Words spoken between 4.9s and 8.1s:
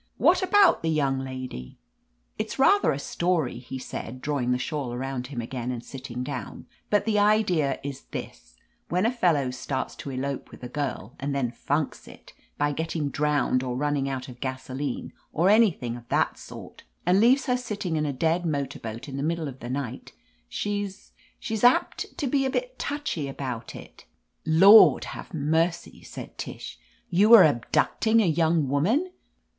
around him again and sitting down. "But the idea is